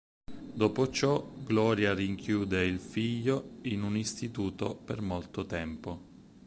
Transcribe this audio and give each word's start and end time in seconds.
Dopo 0.51 0.89
ciò 0.89 1.23
Gloria 1.43 1.93
rinchiude 1.93 2.65
il 2.65 2.79
figlio 2.79 3.57
in 3.65 3.83
un 3.83 3.95
istituto 3.95 4.73
per 4.73 4.99
molto 4.99 5.45
tempo. 5.45 5.99